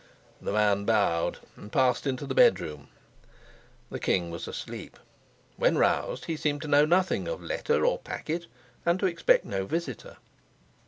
The 0.41 0.51
man 0.51 0.83
bowed 0.83 1.37
and 1.55 1.71
passed 1.71 2.07
into 2.07 2.25
the 2.25 2.33
bedroom. 2.33 2.87
The 3.91 3.99
king 3.99 4.31
was 4.31 4.47
asleep; 4.47 4.97
when 5.57 5.77
roused 5.77 6.25
he 6.25 6.37
seemed 6.37 6.63
to 6.63 6.67
know 6.67 6.85
nothing 6.87 7.27
of 7.27 7.39
letter 7.43 7.85
or 7.85 7.99
packet, 7.99 8.47
and 8.83 8.99
to 8.99 9.05
expect 9.05 9.45
no 9.45 9.67
visitor. 9.67 10.17